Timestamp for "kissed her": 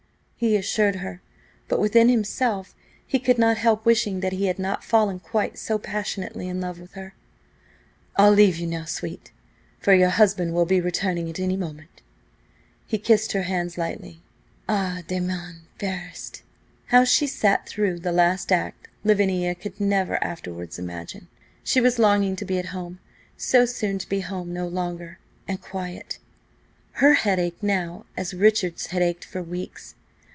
12.97-13.43